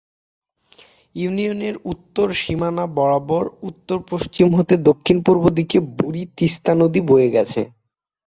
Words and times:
ইউনিয়নের 1.15 1.75
উত্তর 1.91 2.27
সীমানা 2.33 2.85
বরাবর 2.97 3.43
উত্তর 3.69 3.97
পশ্চিম 4.11 4.47
হতে 4.57 4.73
দক্ষিণ 4.89 5.17
পূর্ব 5.25 5.43
দিকে 5.57 5.77
বুড়ি 5.97 6.23
তিস্তা 6.37 6.71
নদী 6.81 6.99
বয়ে 7.09 7.29
গেছে। 7.35 7.61